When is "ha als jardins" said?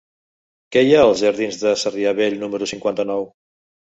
0.95-1.59